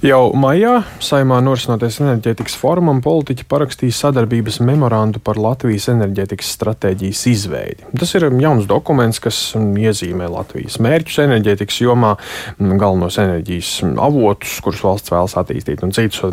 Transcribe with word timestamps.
Jau 0.00 0.30
maijā 0.32 0.78
saimā 1.04 1.42
norisinoties 1.44 1.98
enerģētikas 2.00 2.54
formam, 2.56 3.02
politiķi 3.04 3.44
parakstīja 3.44 3.92
sadarbības 3.98 4.56
memorandu 4.64 5.20
par 5.20 5.36
Latvijas 5.36 5.90
enerģētikas 5.92 6.54
stratēģijas 6.56 7.24
izveidi. 7.28 7.84
Tas 8.00 8.14
ir 8.16 8.24
jauns 8.40 8.64
dokuments, 8.70 9.20
kas 9.20 9.36
iezīmē 9.60 10.30
Latvijas 10.32 10.78
mērķus 10.80 11.18
enerģētikas 11.26 11.82
jomā, 11.82 12.14
galvenos 12.56 13.18
enerģijas 13.20 13.74
avotus, 14.00 14.54
kurus 14.64 14.80
valsts 14.86 15.12
vēlas 15.12 15.36
attīstīt, 15.42 15.84
un 15.84 15.92
citus 15.92 16.24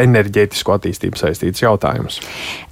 enerģētisko 0.00 0.78
attīstību 0.78 1.20
saistītus 1.20 1.66
jautājumus. 1.66 2.22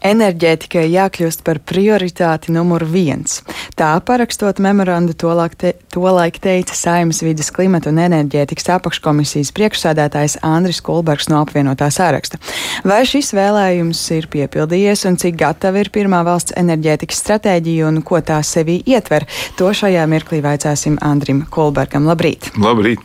Enerģētikai 0.01 0.87
jākļūst 0.95 1.45
par 1.45 1.61
prioritāti 1.61 2.57
numur 2.57 2.87
viens. 2.89 3.43
Tā 3.77 3.93
parakstot 4.01 4.65
memorandu 4.65 5.13
tolaik 5.13 5.61
te, 5.61 5.77
to 5.93 6.09
teica 6.41 6.73
Saimas 6.73 7.21
vidas 7.21 7.53
klimata 7.53 7.93
un 7.93 8.01
enerģētikas 8.01 8.73
apakškomisijas 8.79 9.53
priekšsādātājs 9.53 10.38
Andris 10.47 10.81
Kulbergs 10.85 11.29
no 11.33 11.41
apvienotā 11.45 11.89
sāraksta. 11.95 12.41
Vai 12.87 13.03
šis 13.09 13.33
vēlējums 13.37 14.01
ir 14.17 14.29
piepildījies 14.33 15.05
un 15.09 15.19
cik 15.21 15.39
gatava 15.41 15.83
ir 15.83 15.91
pirmā 15.95 16.21
valsts 16.27 16.55
enerģētikas 16.59 17.23
stratēģija 17.25 17.89
un 17.89 18.03
ko 18.07 18.21
tā 18.25 18.39
sevī 18.47 18.79
ietver? 18.87 19.27
To 19.59 19.71
šajā 19.75 20.05
mirklī 20.11 20.41
vaicāsim 20.45 20.99
Andrim 21.05 21.45
Kulbergam. 21.51 22.07
Labrīt! 22.09 22.51
Labrīt! 22.59 23.03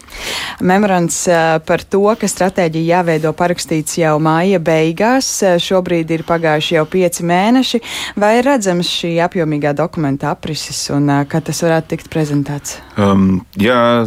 Memorands 0.64 1.24
par 1.68 1.84
to, 1.90 2.04
ka 2.20 2.30
stratēģija 2.30 3.00
jāveido 3.00 3.34
parakstīts 3.38 3.98
jau 4.02 4.16
māja 4.24 4.62
beigās. 4.63 5.30
Šobrīd 5.63 6.13
ir 6.13 6.26
pagājuši 6.27 6.77
jau 6.77 6.86
pieci 6.90 7.26
mēneši. 7.27 7.82
Vai 8.20 8.36
ir 8.40 8.48
redzams 8.48 8.91
šī 8.91 9.16
apjomīgā 9.26 9.74
dokumenta 9.77 10.32
aprises 10.34 10.86
un 10.94 11.10
kad 11.30 11.50
tas 11.50 11.63
varētu 11.66 11.96
tikt 11.96 12.12
prezentēts? 12.13 12.77
Um, 12.98 13.41
jā, 13.60 14.05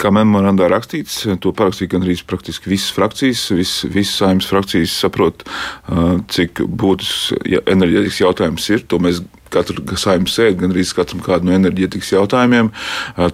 kā 0.00 0.12
memorandā 0.14 0.68
rakstīts, 0.72 1.22
to 1.42 1.52
parakstīja 1.56 1.94
gandrīz 1.96 2.24
praktiski 2.28 2.72
visas 2.72 2.94
frakcijas. 2.96 3.44
Vis, 3.56 3.74
visas 3.92 4.18
saimnes 4.22 4.48
frakcijas 4.50 4.96
saprot, 5.04 5.44
cik 6.32 6.64
būtisks 6.66 7.60
enerģētikas 7.60 8.22
jautājums 8.24 8.68
ir. 8.72 8.86
To 8.90 9.00
mēs 9.02 9.22
katru 9.52 9.84
saimnes 10.00 10.34
sēdi, 10.36 10.58
gandrīz 10.62 10.92
katram 10.96 11.22
kādu 11.24 11.48
no 11.48 11.56
enerģētikas 11.56 12.14
jautājumiem. 12.14 12.70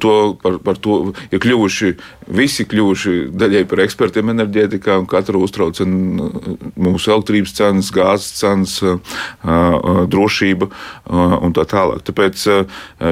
To, 0.02 0.14
par, 0.42 0.58
par 0.64 0.80
to 0.82 0.98
ir 1.30 1.42
kļuvuši, 1.42 1.92
visi 2.34 2.66
kļuvuši 2.68 3.14
daļai 3.38 3.64
par 3.70 3.82
ekspertiem 3.84 4.32
enerģētikā, 4.34 4.98
un 5.00 5.06
katru 5.08 5.42
uztrauc 5.46 5.78
mūsu 5.86 7.14
elektrības 7.14 7.54
cenas, 7.56 7.92
gāzes 7.94 8.34
cenas, 8.40 8.76
drošība 10.12 10.68
un 11.46 11.54
tā 11.56 11.64
tālāk. 11.70 12.02
Tāpēc 12.08 12.44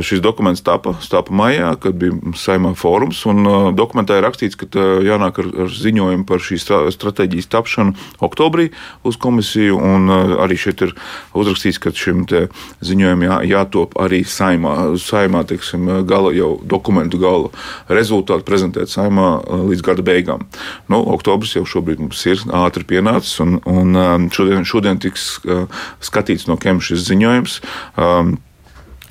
šis 0.04 0.22
dokuments 0.24 0.64
tapa, 0.66 0.96
tapa 1.10 1.34
maijā, 1.36 1.72
kad 1.80 1.96
bija 2.00 2.34
saimā 2.36 2.74
fórums, 2.78 3.22
un 3.30 3.72
dokumentā 3.78 4.18
ir 4.18 4.26
rakstīts, 4.26 4.58
ka 4.58 4.68
jānāk 5.06 5.40
ar, 5.42 5.50
ar 5.66 5.72
ziņojumu 5.72 6.26
par 6.28 6.42
šīs 6.42 6.66
stratēģijas 6.96 7.52
tapšanu 7.54 7.96
oktobrī 8.26 8.70
uz 9.06 9.18
komisiju, 9.20 9.78
un 9.78 10.10
arī 10.42 10.58
šeit 10.60 10.84
ir 10.84 10.96
uzrakstīts, 11.36 11.80
ka 11.80 11.94
šim 11.96 12.26
ziņojumam 12.26 12.95
ziņojumi 12.96 13.28
jā, 13.28 13.38
jātop 13.52 13.96
arī 14.00 14.22
saimā. 14.24 14.74
Saimā 15.00 15.44
teiksim, 15.48 15.88
gala 16.08 16.32
jau 16.34 16.56
dokumentu 16.64 17.20
gala 17.20 17.50
rezultātu 17.92 18.46
prezentēt 18.46 18.90
saimā 18.92 19.28
uh, 19.40 19.64
līdz 19.68 19.84
gada 19.84 20.04
beigām. 20.06 20.46
Nu, 20.88 21.02
oktobris 21.14 21.56
jau 21.56 21.66
šobrīd 21.68 22.00
mums 22.02 22.24
ir 22.26 22.42
ātri 22.56 22.86
pienācis, 22.88 23.36
un, 23.44 23.60
un 23.68 24.00
um, 24.00 24.28
šodien, 24.32 24.64
šodien 24.66 25.00
tiks 25.02 25.36
uh, 25.44 25.66
skatīts 26.00 26.48
no 26.50 26.58
kem 26.60 26.80
šis 26.80 27.06
ziņojums. 27.10 27.60
Um, 28.00 28.36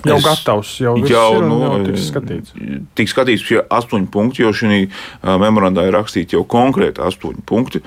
Jau 0.06 0.18
es, 0.20 0.26
gatavs, 0.26 0.72
jau, 0.82 0.96
jau, 1.10 1.42
nu, 1.42 1.60
jau 1.64 1.80
tiks 1.88 2.08
skatīts. 2.12 2.56
Tiks 2.98 3.14
skatīts 3.16 3.46
šie 3.46 3.60
astoņi 3.74 4.10
punkti, 4.14 4.44
jo 4.46 4.52
šī 4.56 4.82
memorandā 5.42 5.88
ir 5.88 5.96
rakstīti 5.96 6.38
jau 6.38 6.44
konkrēti 6.50 7.04
astoņi 7.06 7.46
punkti. 7.50 7.82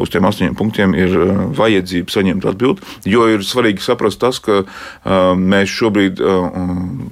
Uz 0.00 0.12
tiem 0.12 0.28
astoņiem 0.28 0.56
punktiem 0.58 0.94
ir 0.98 1.16
vajadzība 1.58 2.14
saņemt 2.14 2.46
atbildi, 2.50 2.86
jo 3.10 3.26
ir 3.34 3.44
svarīgi 3.46 3.82
saprast 3.84 4.20
tas, 4.22 4.38
ka 4.42 4.62
mēs 5.36 5.72
šobrīd 5.74 6.22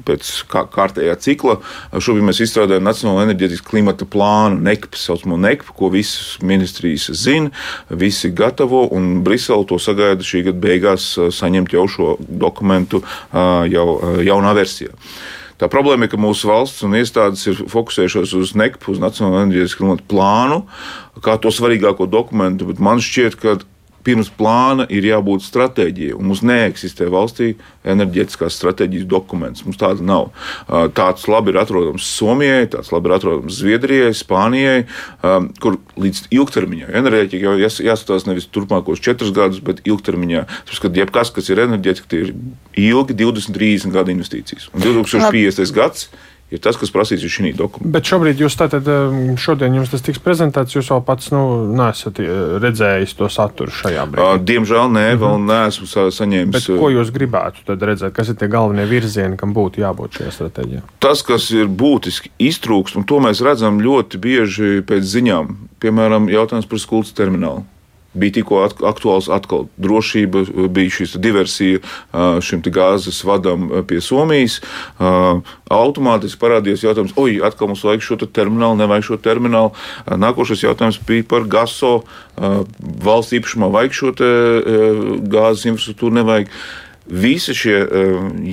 pēc 0.09 0.33
kārtējā 0.49 1.19
cikla, 1.25 1.59
šobrīd 1.97 2.29
mēs 2.29 2.43
izstrādājam 2.47 2.87
Nacionālo 2.87 3.25
enerģētikas 3.27 3.65
klimata 3.67 4.07
plānu, 4.09 4.61
NEKP, 4.65 4.97
saucamo 4.99 5.39
NEKP, 5.41 5.73
ko 5.79 5.91
visas 5.93 6.39
ministrijas 6.45 7.09
zina, 7.19 7.53
visi 7.91 8.31
gatavo, 8.35 8.87
un 8.95 9.23
Brisele 9.27 9.67
to 9.69 9.81
sagaida 9.83 10.25
šī 10.25 10.45
gada 10.49 10.62
beigās 10.62 11.11
saņemt 11.35 11.75
jau 11.75 11.87
šo 11.91 12.15
dokumentu 12.21 13.03
jau 13.33 13.87
jaunā 14.28 14.55
versijā. 14.56 14.94
Tā 15.59 15.66
problēma 15.66 16.06
ir, 16.06 16.12
ka 16.12 16.21
mūsu 16.21 16.47
valsts 16.47 16.84
un 16.87 16.94
iestādes 16.94 17.43
ir 17.50 17.65
fokusējušās 17.72 18.34
uz 18.39 18.53
NECP, 18.59 18.93
uz 18.93 19.00
Nacionālo 19.03 19.41
enerģijas 19.43 19.75
plānu, 20.06 20.61
kā 21.25 21.34
to 21.43 21.50
svarīgāko 21.50 22.06
dokumentu, 22.06 22.69
bet 22.71 22.78
man 22.78 23.03
šķiet, 23.03 23.38
ka 23.43 23.56
pirms 24.07 24.31
plāna 24.35 24.87
ir 24.93 25.07
jābūt 25.09 25.45
stratēģijai. 25.47 26.17
Mums 26.23 26.43
neeksistē 26.47 27.09
valstī 27.13 27.53
enerģētiskās 27.89 28.57
stratēģijas 28.59 29.09
dokuments. 29.11 29.65
Mums 29.67 29.81
tāda 29.81 30.05
nav. 30.05 30.31
Tāds 30.97 31.27
labi 31.31 31.53
ir 31.53 31.61
atrodams 31.63 32.07
Somijai, 32.19 32.69
tāds 32.73 32.93
labi 32.95 33.11
ir 33.11 33.17
atrodams 33.19 33.59
Zviedrijai, 33.59 34.15
Spānijai, 34.17 34.79
kur 35.63 35.79
līdz 36.01 36.29
ilgtermiņā 36.39 36.93
enerģētika 37.03 37.43
jau 37.45 37.57
jāskatās 37.59 38.29
nevis 38.29 38.49
turpmākos 38.55 39.03
četrus 39.05 39.35
gadus, 39.37 39.61
bet 39.65 39.85
ilgtermiņā. 39.89 40.47
Tāpēc, 40.69 40.83
kad 40.87 41.03
jebkas, 41.03 41.35
kas 41.35 41.53
ir 41.53 41.65
enerģētika, 41.67 42.11
tie 42.11 42.25
ir 42.27 42.35
ilgi 42.89 43.19
20, 43.19 43.55
30 43.57 43.95
gadu 43.95 44.15
investīcijas. 44.15 44.71
Un 44.73 44.85
2050. 44.85 45.75
gads 45.77 46.09
ir 46.53 46.63
tas, 46.65 46.79
kas 46.81 46.93
prasīts 46.95 47.27
šī 47.29 47.53
dokumentā. 47.57 47.93
Bet 47.95 48.09
šobrīd 48.09 48.41
jūs 48.43 48.57
tātad, 48.59 48.87
um, 48.89 49.37
šodien 49.41 49.77
jums 49.77 49.93
tas 49.93 50.05
tiks 50.05 50.21
prezentēts, 50.25 50.77
jūs 50.77 50.91
vēl 50.93 51.03
pats 51.07 51.31
nu, 51.35 51.43
nesat 51.77 52.21
uh, 52.25 52.57
redzējis 52.63 53.15
to 53.19 53.29
saturu 53.33 53.75
šajā 53.75 54.07
brīdī. 54.13 54.45
Diemžēl 54.53 54.93
nē, 54.95 55.07
vēl 55.21 55.37
mm 55.37 55.49
-hmm. 55.49 55.53
neesmu 55.53 56.11
saņēmis. 56.19 56.57
Bet 56.57 56.69
ko 56.81 56.91
jūs 56.95 57.13
gribētu 57.15 57.79
redzēt, 57.79 58.13
kas 58.17 58.33
ir 58.33 58.41
tie 58.41 58.49
galvenie 58.49 58.87
virzieni, 58.89 59.37
kam 59.37 59.55
būtu 59.55 59.85
jābūt 59.85 60.21
šajā 60.21 60.37
stratēģijā? 60.39 60.85
Tas, 60.99 61.23
kas 61.23 61.51
ir 61.51 61.69
būtiski 61.69 62.31
iztrūkst, 62.39 62.97
un 62.97 63.05
to 63.05 63.21
mēs 63.21 63.45
redzam 63.45 63.81
ļoti 63.81 64.19
bieži 64.19 64.83
pēc 64.87 65.03
ziņām, 65.05 65.57
piemēram, 65.81 66.29
jautājums 66.33 66.67
par 66.67 66.79
skultas 66.79 67.13
terminālu 67.13 67.65
bija 68.15 68.39
tikko 68.39 68.63
aktuāls 68.89 69.29
atkal 69.33 69.67
drošība, 69.81 70.45
bija 70.73 70.95
šī 70.95 71.21
diversija 71.23 72.41
šim 72.45 72.63
gāzes 72.65 73.21
vadam 73.27 73.69
pie 73.89 74.01
Somijas. 74.05 74.59
Automātiski 74.99 76.41
parādījās 76.41 76.87
jautājums, 76.87 77.15
oi, 77.21 77.39
atkal 77.45 77.71
mums 77.71 77.85
vajag 77.85 78.05
šo 78.05 78.19
terminālu, 78.25 78.81
nevajag 78.81 79.11
šo 79.11 79.21
terminālu. 79.23 79.75
Nākošais 80.09 80.65
jautājums 80.65 81.01
bija 81.09 81.27
par 81.29 81.47
GASO 81.51 81.95
valsts 82.39 83.37
īpašumā, 83.39 83.71
vajag 83.77 83.97
šo 84.01 84.13
gāzes 84.17 85.69
infrastruktūru, 85.69 86.21
nevajag. 86.23 86.53
Visi 87.09 87.55
šie 87.57 87.77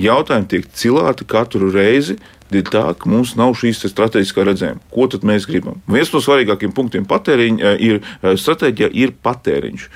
jautājumi 0.00 0.48
tiek 0.48 0.68
cilāti 0.72 1.26
katru 1.28 1.68
reizi, 1.74 2.16
ir 2.54 2.66
tā, 2.70 2.84
ka 2.98 3.10
mums 3.10 3.34
nav 3.38 3.54
šīs 3.58 3.82
strateģiskā 3.90 4.44
redzējuma. 4.46 4.82
Ko 4.92 5.06
tad 5.10 5.26
mēs 5.26 5.46
gribam? 5.48 5.80
Viens 5.90 6.12
no 6.14 6.22
svarīgākajiem 6.22 6.74
punktiem 6.76 7.06
patēriņa 7.08 7.72
eh, 7.72 7.84
ir 7.88 8.00
eh, 8.00 8.36
stratēģija, 8.38 8.90
ir 8.94 9.14
patēriņš. 9.24 9.86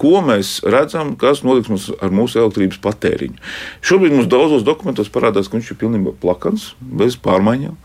Ko 0.00 0.22
mēs 0.24 0.58
redzam, 0.64 1.12
kas 1.20 1.44
notiks 1.44 1.70
mums 1.70 1.90
ar 2.00 2.14
mūsu 2.14 2.40
elektrības 2.40 2.80
patēriņu? 2.82 3.36
Šobrīd 3.84 4.16
mums 4.16 4.30
daudzos 4.32 4.64
dokumentos 4.66 5.12
parādās, 5.12 5.50
ka 5.50 5.58
viņš 5.58 5.74
ir 5.74 5.80
pilnībā 5.82 6.16
plakans, 6.22 6.70
bez 6.80 7.18
pārmaiņām. 7.20 7.76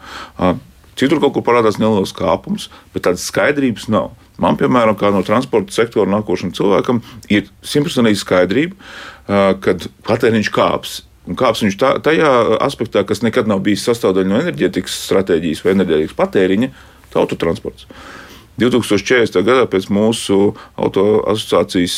Citur 0.95 1.19
kaut 1.19 1.33
kur 1.35 1.43
parādās 1.43 1.75
neliels 1.75 2.15
kāpums, 2.15 2.69
bet 2.95 3.03
tādas 3.03 3.25
skaidrības 3.27 3.89
nav. 3.91 4.13
Man, 4.39 4.55
piemēram, 4.59 4.95
kā 4.99 5.11
no 5.11 5.25
transporta 5.27 5.75
sektora 5.75 6.07
nākošam 6.11 6.53
cilvēkam, 6.55 7.01
ir 7.27 7.49
simtprocentīga 7.67 8.21
skaidrība, 8.21 8.79
kad 9.25 9.89
patēriņš 10.05 10.53
kāps 10.53 11.01
Un 11.25 11.37
kāps 11.39 11.63
viņš 11.65 11.77
tā, 11.81 11.95
tajā 12.05 12.31
aspektā, 12.61 13.01
kas 13.07 13.23
nekad 13.25 13.49
nav 13.49 13.63
bijis 13.65 13.85
sastāvdaļa 13.87 14.29
no 14.29 14.37
enerģētikas 14.43 14.99
stratēģijas 15.07 15.63
vai 15.65 15.73
enerģētikas 15.73 16.17
patēriņa, 16.19 16.71
tā 17.13 17.21
autotransports. 17.23 17.87
2040. 18.61 19.41
gadā 19.43 19.65
pēc 19.67 19.89
mūsu 19.91 20.53
auto 20.77 21.05
asociācijas 21.33 21.97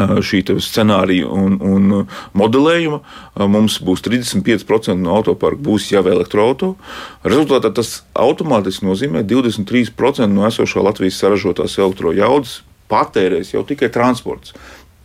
šī 0.00 0.40
scenārija 0.62 1.28
un, 1.28 1.56
un 1.60 2.04
modelējuma 2.38 3.48
mums 3.50 3.80
būs 3.84 4.04
35% 4.06 4.96
no 5.00 5.16
autoparka 5.18 5.60
būs 5.64 5.90
jau 5.90 6.04
elektroautorāta. 6.04 6.76
Rezultātā 7.24 7.72
tas 7.76 8.02
automātiski 8.14 8.86
nozīmē 8.88 9.24
23% 9.28 10.28
no 10.30 10.46
esošā 10.48 10.84
Latvijas 10.84 11.20
saražotās 11.20 11.76
elektrojaudas 11.80 12.60
patērēs 12.90 13.54
jau 13.54 13.64
tikai 13.66 13.90
transports. 13.92 14.54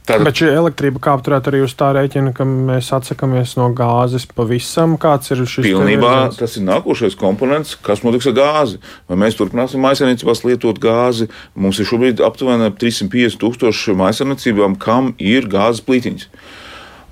Tātad... 0.05 0.25
Bet 0.27 0.37
šī 0.37 0.51
elektrība 0.53 1.01
kā 1.01 1.15
apturēt 1.17 1.47
arī 1.49 1.63
uz 1.65 1.73
tā 1.77 1.87
rēķina, 1.97 2.33
ka 2.37 2.45
mēs 2.45 2.91
atsakāmies 2.93 3.55
no 3.57 3.71
gāzes 3.73 4.27
pavisam? 4.29 4.93
Kāds 5.01 5.33
ir 5.33 5.41
šis 5.49 5.65
Pilnībā 5.65 6.11
tas 6.37 6.59
ir 6.59 6.65
nākošais 6.67 7.17
komponents, 7.17 7.73
kas 7.81 8.03
notiks 8.05 8.29
ar 8.29 8.35
gāzi. 8.37 8.77
Vai 9.09 9.17
mēs 9.23 9.39
turpināsim 9.39 9.81
maisaimniecībās 9.81 10.43
lietot 10.45 10.81
gāzi? 10.83 11.29
Mums 11.57 11.81
ir 11.81 11.89
šobrīd 11.89 12.21
aptuveni 12.25 12.69
350 12.77 13.41
tūkstoši 13.41 13.97
maisaimniecībām, 14.03 14.77
kam 14.81 15.15
ir 15.17 15.49
gāzes 15.49 15.81
plītiņas. 15.87 16.29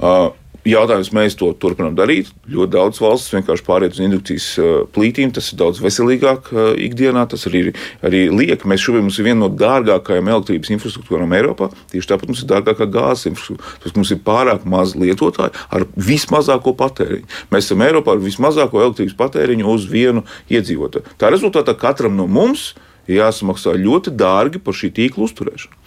Uh, 0.04 0.30
Jautājums, 0.63 1.10
mēs 1.12 1.36
to 1.36 1.50
turpinām 1.60 1.92
darīt. 1.98 2.30
Ļoti 2.48 2.71
daudz 2.71 3.00
valsts 3.04 3.33
vienkārši 3.33 3.65
pāriet 3.68 3.98
uz 3.98 4.00
indukcijas 4.06 4.45
uh, 4.62 4.69
plītīm. 4.95 5.33
Tas 5.36 5.50
ir 5.51 5.60
daudz 5.60 5.81
veselīgāk 5.83 6.48
uh, 6.54 6.69
ikdienā. 6.80 7.25
Tas 7.27 7.44
arī, 7.50 7.65
arī 8.00 8.21
liek. 8.31 8.63
Mēs 8.63 8.86
šobrīd 8.86 9.04
mums 9.04 9.19
ir 9.19 9.27
viena 9.27 9.42
no 9.42 9.50
dārgākajām 9.60 10.31
elektrības 10.31 10.71
infrastruktūrām 10.77 11.36
Eiropā. 11.36 11.68
Tieši 11.92 12.12
tāpat 12.13 12.31
mums 12.31 12.45
ir 12.45 12.50
dārgākā 12.54 12.88
gāzes 12.95 13.27
infrastruktūra. 13.33 13.92
Mums 14.00 14.13
ir 14.15 14.24
pārāk 14.24 14.63
maz 14.69 14.95
lietotāju 14.95 15.51
ar 15.51 15.88
vismazāko 16.00 16.75
patēriņu. 16.80 17.27
Mēs 17.51 17.68
esam 17.68 17.83
Eiropā 17.83 18.15
ar 18.15 18.24
vismazāko 18.24 18.86
elektrības 18.86 19.19
patēriņu 19.19 19.68
uz 19.68 19.92
vienu 19.92 20.24
iedzīvotāju. 20.48 21.19
Tā 21.19 21.33
rezultātā 21.36 21.75
katram 21.75 22.15
no 22.15 22.30
mums 22.31 22.71
ir 22.71 22.92
jāsamaksā 23.12 23.76
ļoti 23.80 24.14
dārgi 24.16 24.62
par 24.64 24.78
šī 24.78 24.94
tīkla 24.96 25.28
uzturēšanu. 25.28 25.80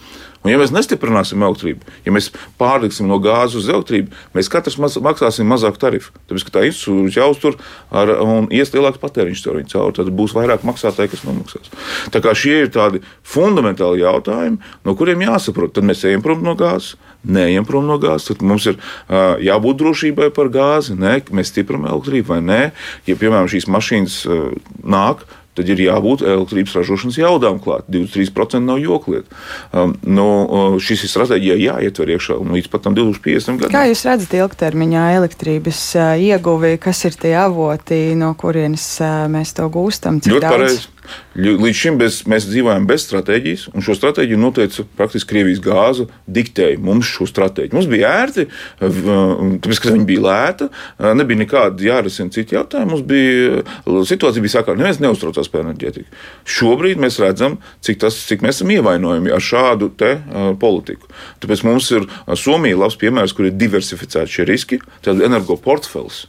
Un, 0.47 0.51
ja 0.53 0.59
mēs 0.61 0.71
nestiprināsim 0.71 1.41
elektrību, 1.43 1.87
ja 2.05 2.11
mēs 2.13 2.29
pārliksim 2.61 3.09
no 3.09 3.17
gāzes 3.19 3.57
uz 3.63 3.69
elektrību, 3.73 4.13
mēs 4.37 4.47
katrs 4.53 4.77
maz, 4.79 4.95
maksāsim 5.03 5.49
mazāku 5.49 5.81
tarifu. 5.81 6.13
Tāpēc, 6.29 6.45
ka 6.47 6.53
tā 6.55 6.63
infrastruktūra 6.67 7.15
jāuztur 7.17 7.57
ar, 7.91 8.13
un 8.23 8.47
ies 8.53 8.71
lielāks 8.71 9.01
patēriņš 9.01 9.41
caur 9.43 9.57
viņu 9.59 9.73
cauri, 9.73 9.95
tad 9.97 10.11
būs 10.15 10.35
vairāk 10.37 10.63
maksātāji, 10.67 11.11
kas 11.15 11.25
nomaksās. 11.27 11.73
Tā 12.13 12.21
kā 12.23 12.35
šie 12.37 12.61
ir 12.61 12.71
tādi 12.71 13.01
fundamentāli 13.27 14.05
jautājumi, 14.05 14.61
no 14.87 14.95
kuriem 14.99 15.25
jāsaprot, 15.25 15.73
tad 15.75 15.89
mēs 15.89 16.05
ejam 16.07 16.23
prom 16.23 16.45
no 16.45 16.55
gāzes. 16.59 16.95
Neejam 17.27 17.65
prom 17.67 17.89
no 17.89 17.97
gāzes, 17.99 18.29
tad 18.29 18.45
mums 18.45 18.69
ir 18.69 18.77
uh, 18.77 19.35
jābūt 19.43 19.81
drošībai 19.81 20.29
par 20.37 20.51
gāzi. 20.53 20.95
Nē, 20.95 21.17
mēs 21.35 21.49
stiprinām 21.51 21.89
elektrību 21.89 22.29
vai 22.29 22.39
nē. 22.45 22.61
Ja, 23.09 23.17
piemēram, 23.19 23.49
šīs 23.51 23.67
mašīnas 23.73 24.19
uh, 24.29 24.53
nāk, 24.85 25.25
tad 25.57 25.71
ir 25.73 25.83
jābūt 25.87 26.23
elektrības 26.25 26.75
ražošanas 26.79 27.19
jaudām 27.19 27.61
klāt. 27.63 27.87
23% 27.93 28.63
nav 28.63 28.81
jokliet. 28.81 29.29
Um, 29.71 29.95
nu, 30.05 30.27
šis 30.83 31.05
ir 31.05 31.13
stratēģijā 31.13 31.57
jāietver 31.65 32.13
iekšā 32.15 32.39
līdz 32.41 32.71
pat 32.73 32.89
2050 32.91 33.63
gadam. 33.63 33.73
Kā 33.73 33.85
jūs 33.89 34.05
redzat 34.07 34.37
ilgtermiņā 34.37 35.07
elektrības 35.17 35.81
uh, 35.97 36.13
ieguvi, 36.21 36.75
kas 36.81 37.03
ir 37.09 37.17
tie 37.19 37.33
avoti, 37.41 38.01
no 38.19 38.33
kurienes 38.39 38.85
uh, 39.01 39.25
mēs 39.31 39.55
to 39.57 39.67
gūstam? 39.73 40.21
Ļoti 40.23 40.53
pareizi. 40.53 40.85
Līdz 41.37 41.77
šim 41.77 41.97
bez, 41.99 42.21
mēs 42.29 42.47
dzīvojam 42.49 42.87
bez 42.89 43.05
stratēģijas, 43.07 43.67
un 43.73 43.85
šo 43.85 43.95
stratēģiju 43.97 44.39
noteica 44.41 44.85
praktiski 44.97 45.31
Krievijas 45.31 45.61
gāze, 45.63 46.07
diktēja 46.25 46.79
mums 46.83 47.09
šo 47.09 47.27
stratēģiju. 47.29 47.75
Mums 47.77 47.89
bija 47.91 48.13
ērti, 48.23 48.47
tāpēc, 48.81 49.81
ka 49.83 49.93
viņa 49.93 50.07
bija 50.07 50.23
lēta, 50.25 50.69
nebija 51.17 51.41
nekāda 51.43 51.87
jārisina 51.87 52.33
citi 52.33 52.57
jautājumi. 52.57 52.91
Mums 52.93 53.05
bija 53.07 54.03
situācija, 54.09 54.43
bija 54.45 54.55
sākā, 54.57 54.77
neviens 54.77 55.01
neuztraucās 55.03 55.51
par 55.53 55.65
enerģētiku. 55.65 56.21
Šobrīd 56.57 57.01
mēs 57.03 57.19
redzam, 57.23 57.59
cik, 57.85 58.01
tas, 58.05 58.17
cik 58.29 58.45
mēs 58.45 58.59
esam 58.59 58.73
ievainojami 58.73 59.33
ar 59.35 59.43
šādu 59.43 59.91
te, 59.99 60.15
uh, 60.17 60.49
politiku. 60.59 61.11
Tāpēc 61.43 61.65
mums 61.67 61.91
ir 61.93 62.07
Somija 62.39 62.79
labs 62.79 62.97
piemērs, 63.01 63.35
kur 63.37 63.49
ir 63.49 63.59
diversificēti 63.59 64.39
šie 64.39 64.49
riski, 64.49 64.81
tad 65.05 65.21
energoportfels 65.25 66.25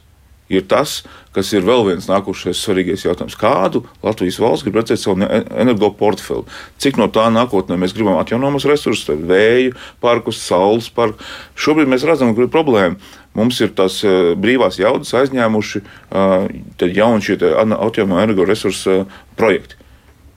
ir 0.49 0.65
tas, 0.69 1.03
kas 1.35 1.51
ir 1.53 1.65
vēl 1.65 1.85
viens 1.87 2.07
nākošais 2.09 2.57
svarīgais 2.57 3.05
jautājums. 3.05 3.37
Kādu 3.39 3.83
Latvijas 4.03 4.39
valsts 4.41 4.65
grib 4.65 4.79
redzēt 4.79 5.01
savu 5.01 5.21
energoportfeli? 5.23 6.47
Cik 6.81 6.99
no 6.99 7.07
tā 7.13 7.27
nākotnē 7.33 7.77
mēs 7.79 7.93
gribam 7.95 8.17
atjaunojamus 8.19 8.67
resursus, 8.69 9.21
vēju 9.29 9.75
parkus, 10.03 10.41
saules 10.41 10.89
parku? 10.93 11.21
Šobrīd 11.59 11.91
mēs 11.91 12.05
redzam, 12.07 12.33
kur 12.33 12.47
ir 12.47 12.53
problēma. 12.53 12.97
Mums 13.37 13.61
ir 13.61 13.75
tās 13.77 14.01
eh, 14.03 14.33
brīvās 14.39 14.79
jaudas 14.81 15.13
aizņēmuši 15.21 15.83
eh, 15.83 16.89
jauni 16.89 17.25
šie 17.25 17.37
atjaunojamu 17.37 18.23
energoresursu 18.25 18.95
eh, 18.95 19.19
projekti. 19.39 19.77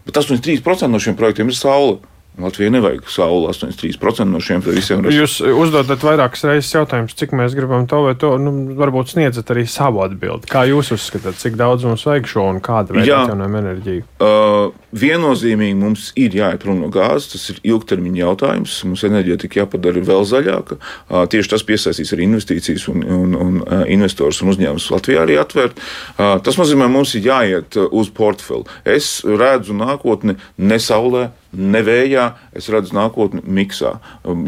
Bet 0.07 0.19
83% 0.19 0.91
no 0.91 1.01
šiem 1.01 1.17
projektiem 1.19 1.51
ir 1.51 1.57
saule. 1.57 2.01
Latvijai 2.39 2.71
nevajag 2.73 3.09
sauli 3.13 3.47
83% 3.47 4.25
no 4.25 4.41
šiem 4.41 4.63
visiem. 4.65 5.05
Jūs 5.13 5.35
uzdodat 5.45 6.01
vairākas 6.01 6.47
reizes 6.49 6.71
jautājumus, 6.73 7.13
cik 7.19 7.35
mēs 7.37 7.53
gribam 7.57 7.85
to 7.89 7.99
vai 8.07 8.15
to. 8.17 8.31
Nu, 8.41 8.53
varbūt 8.79 9.13
sniedzat 9.13 9.53
arī 9.53 9.67
savu 9.69 10.01
atbildi. 10.01 10.49
Kā 10.49 10.63
jūs 10.65 10.95
uzskatāt, 10.97 11.37
cik 11.43 11.59
daudz 11.61 11.85
mums 11.85 12.07
vajag 12.09 12.31
šo 12.33 12.47
un 12.55 12.61
kāda 12.65 12.97
veida 12.97 13.19
atjaunojumu 13.27 13.61
enerģiju? 13.61 14.05
Uh, 14.25 14.73
viennozīmīgi 14.97 15.77
mums 15.77 16.07
ir 16.17 16.39
jāiet 16.39 16.65
prom 16.65 16.81
no 16.81 16.89
gāzes. 16.95 17.35
Tas 17.35 17.45
ir 17.53 17.61
ilgtermiņa 17.69 18.25
jautājums. 18.25 18.79
Mums 18.89 19.05
enerģētika 19.11 19.61
jāpadara 19.61 20.07
vēl 20.09 20.25
zaļāka. 20.33 20.81
Uh, 20.81 21.27
tieši 21.29 21.53
tas 21.53 21.67
piesaistīs 21.69 22.15
arī 22.17 22.31
investīcijas 22.31 22.89
un, 22.95 23.05
un, 23.05 23.37
un 23.37 23.61
uh, 23.67 23.85
investors 23.93 24.41
un 24.41 24.55
uzņēmums 24.55 24.89
Latvijā 24.95 25.27
arī 25.27 25.37
atvērt. 25.43 25.85
Uh, 26.17 26.39
tas 26.41 26.57
nozīmē, 26.57 26.89
mums 26.89 27.13
ir 27.21 27.29
jāiet 27.29 27.77
uz 27.91 28.09
portfeli. 28.17 28.65
Es 28.89 29.19
redzu 29.29 29.77
nākotni 29.77 30.39
ne 30.57 30.81
saulē 30.81 31.29
nevējā, 31.53 32.27
es 32.57 32.69
redzu 32.73 32.97
nākotni 32.97 33.43
miksā. 33.45 33.97
Um, 34.25 34.45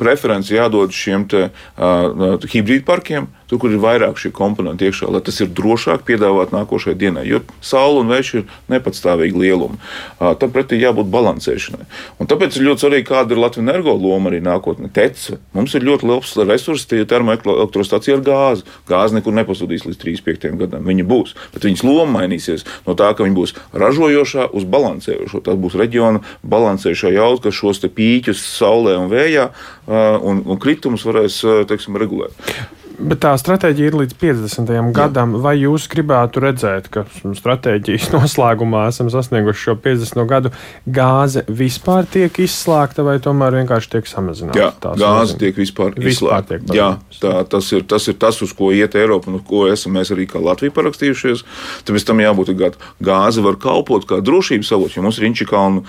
preferenci 0.00 0.56
jādod 0.56 0.94
šiem 0.94 1.26
te, 1.30 1.48
uh, 1.50 2.36
hibrīdparkiem, 2.50 3.28
tur, 3.50 3.60
kur 3.62 3.72
ir 3.72 3.82
vairāk 3.82 4.18
šie 4.20 4.32
komponenti 4.34 4.88
iekšā, 4.88 5.08
lai 5.12 5.22
tas 5.24 5.40
ir 5.42 5.50
drošāk 5.54 6.04
piedāvāt 6.08 6.54
nākošajai 6.54 6.98
dienai. 6.98 7.26
Jo 7.28 7.42
saule 7.64 8.02
un 8.02 8.12
vējš 8.12 8.32
ir 8.40 8.44
nepatstāvīgi 8.72 9.40
lielumi. 9.40 9.80
Tam 10.18 10.52
pretī 10.54 10.78
jābūt 10.80 11.10
balansēšanai. 11.12 11.88
Un 12.20 12.30
tāpēc 12.30 12.58
ir 12.58 12.66
ļoti 12.68 12.86
svarīgi, 12.86 13.08
kāda 13.08 13.34
ir 13.34 13.42
Latvijas 13.42 13.64
energo 13.64 13.94
loma 13.98 14.30
arī 14.30 14.40
nākotnē. 14.44 14.90
Tece. 14.94 15.38
Mums 15.56 15.74
ir 15.76 15.86
ļoti 15.86 16.08
liels 16.10 16.34
resurss, 16.44 16.88
tie 16.90 17.02
ir 17.02 17.08
termoelektrostacija 17.10 18.18
ar 18.18 18.24
gāzi. 18.26 18.66
Gāze 18.90 19.16
nekur 19.16 19.36
nepazudīs 19.36 19.86
līdz 19.88 20.00
35 20.02 20.58
gadam. 20.64 20.86
Viņa 20.88 21.06
būs, 21.08 21.34
bet 21.54 21.66
viņas 21.68 21.84
loma 21.86 22.20
mainīsies 22.20 22.66
no 22.88 22.96
tā, 22.98 23.10
ka 23.14 23.26
viņa 23.26 23.38
būs 23.38 23.54
ražojošā 23.72 24.50
uz 24.56 24.68
balansējošo. 24.74 25.42
Tas 25.46 25.60
būs 25.60 25.78
reģiona 25.80 26.22
balansējošā 26.42 27.14
jauda, 27.16 27.46
kas 27.46 27.58
šos 27.60 27.82
pīķus 27.84 28.40
saulē 28.54 28.96
un 29.00 29.10
vējā 29.12 29.50
un, 29.86 30.40
un 30.46 30.60
kritumus 30.60 31.04
varēs 31.06 31.42
teiksim, 31.68 31.98
regulēt. 32.00 32.32
Bet 32.94 33.20
tā 33.24 33.32
stratēģija 33.38 33.90
ir 33.90 33.96
līdz 33.98 34.16
50. 34.20 34.70
Jā. 34.70 34.82
gadam. 34.94 35.34
Vai 35.42 35.56
jūs 35.58 35.88
gribētu 35.90 36.42
redzēt, 36.44 36.88
ka 36.94 37.04
stratēģijas 37.10 38.10
noslēgumā 38.14 38.86
esam 38.92 39.10
sasnieguši 39.10 39.64
šo 39.68 39.74
50. 39.82 40.22
gadu 40.30 40.52
gāze 40.86 41.42
vispār 41.48 42.06
tiek 42.10 42.38
izslēgta 42.44 43.04
vai 43.06 43.16
tomēr 43.22 43.58
vienkārši 43.60 43.90
tiek 43.96 44.10
samazināta? 44.10 44.60
Jā, 44.60 44.70
gāze 45.00 45.38
tiek 45.40 45.58
vispār, 45.58 45.96
vispār 45.96 46.12
izslēgta. 46.12 46.60
Tiek 46.62 46.78
Jā, 46.78 46.90
tā, 47.18 47.34
tas, 47.50 47.72
ir, 47.74 47.86
tas 47.90 48.06
ir 48.10 48.18
tas, 48.20 48.38
uz 48.46 48.54
ko 48.54 48.70
iet 48.74 48.94
Eiropa 48.98 49.32
un 49.32 49.40
uz 49.40 49.46
ko 49.48 49.64
esam 49.70 49.96
mēs 49.98 50.14
arī 50.14 50.28
kā 50.30 50.42
Latvija 50.42 50.74
parakstījušies. 50.76 51.44
Tāpēc 51.88 52.06
tam 52.06 52.22
jābūt 52.22 52.54
gatavam. 52.54 52.94
Gāze 53.04 53.42
var 53.44 53.58
kalpot 53.60 54.06
kā 54.08 54.20
drošības 54.24 54.70
avots, 54.76 54.94
jo 54.94 55.04
mums 55.04 55.18
ir 55.18 55.28
Inčikalnu 55.32 55.82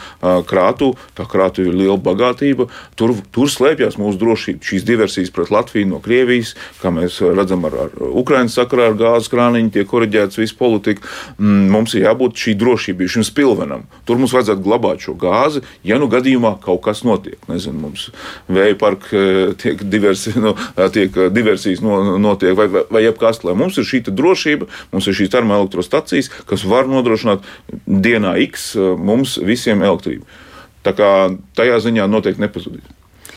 krātu, 0.49 0.93
tā 1.17 1.27
krātu 1.29 1.67
ir 1.67 1.77
liela 1.77 1.99
bagātība. 2.01 2.69
Tur, 2.97 3.13
tur 3.35 3.51
slēpjas 3.51 3.99
mūsu 4.01 4.21
drošība. 4.21 4.65
Šīs 4.65 4.87
diversijas 4.87 5.33
pret 5.35 5.53
Latviju 5.53 5.91
no 5.93 6.01
Krievijas, 6.03 6.55
kā 6.81 6.94
mēs 6.95 7.19
redzam 7.35 7.65
ar, 7.67 7.75
ar 7.85 7.93
Ukraiņas 8.21 8.57
sakarā, 8.59 8.89
ar 8.91 8.97
gāzes 8.99 9.29
krāniņu, 9.31 9.71
tiek 9.75 9.89
korģēts 9.89 10.39
viss 10.39 10.55
politika. 10.57 11.03
Mm, 11.37 11.67
mums 11.73 11.95
ir 11.95 12.05
jābūt 12.07 12.39
šī 12.41 12.55
drošībai, 12.61 13.09
šim 13.11 13.25
spilvenam. 13.27 13.85
Tur 14.07 14.19
mums 14.21 14.33
vajadzētu 14.35 14.63
glabāt 14.65 15.03
šo 15.05 15.15
gāzi, 15.19 15.63
ja 15.87 15.99
nu 16.01 16.09
gadījumā 16.11 16.55
kaut 16.63 16.83
kas 16.85 17.03
notiek. 17.07 17.37
Nezinu, 17.51 17.77
mums 17.87 18.07
vēja 18.51 18.77
parka 18.81 19.11
eh, 19.19 19.53
tiek, 19.61 19.83
diversi, 19.91 20.35
no, 20.39 20.55
nu, 20.55 20.89
tiek 20.95 21.19
diversijas 21.35 21.83
no, 21.85 22.17
notiek, 22.21 22.55
vai, 22.57 22.69
vai, 22.71 22.85
vai 22.91 23.05
jebkas, 23.05 23.43
mums 23.55 23.79
ir 23.81 23.87
šī 23.87 24.03
drošība, 24.09 24.69
mums 24.93 25.07
ir 25.09 25.17
šīs 25.17 25.33
termoelektrostacijas, 25.35 26.31
kas 26.49 26.65
var 26.69 26.89
nodrošināt 26.91 27.45
dienā 27.85 28.35
X 28.47 28.73
eh, 28.79 28.93
mums 28.97 29.37
visiem 29.43 29.83
elektrību. 29.85 30.43
Tā 30.85 30.93
kā 30.93 31.09
tajā 31.57 31.79
ziņā 31.81 32.05
noteikti 32.09 32.43
nepazudīs. 32.43 32.93